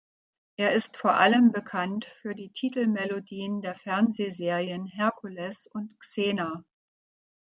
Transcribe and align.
Er 0.57 0.71
ist 0.73 0.97
vor 0.97 1.13
allem 1.19 1.51
bekannt 1.51 2.05
für 2.05 2.33
die 2.33 2.49
Titelmelodien 2.49 3.61
der 3.61 3.75
Fernsehserien 3.75 4.87
"Hercules" 4.87 5.67
und 5.67 5.95
"Xena". 5.99 6.65